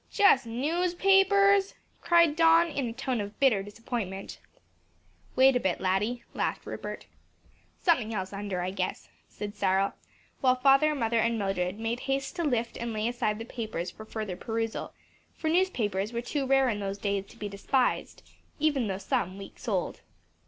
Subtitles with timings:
[0.09, 4.39] "Just newspapers!" cried Don, in a tone of bitter disappointment.
[5.35, 7.05] "Wait a bit, laddie," laughed Rupert.
[7.83, 9.93] "Something else under, I guess," said Cyril,
[10.39, 14.03] while father, mother and Mildred made haste to lift and lay aside the papers for
[14.05, 14.91] further perusal,
[15.35, 18.23] for newspapers were too rare in those days to be despised,
[18.57, 20.01] even though some weeks old.